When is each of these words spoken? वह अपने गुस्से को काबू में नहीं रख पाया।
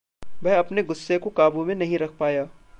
वह 0.43 0.59
अपने 0.59 0.83
गुस्से 0.83 1.17
को 1.17 1.29
काबू 1.29 1.65
में 1.65 1.75
नहीं 1.75 1.97
रख 1.97 2.17
पाया। 2.19 2.47